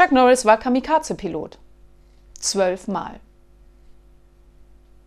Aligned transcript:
Chuck 0.00 0.12
Norris 0.12 0.46
war 0.46 0.56
Kamikaze-Pilot. 0.56 1.58
Zwölfmal. 2.38 3.20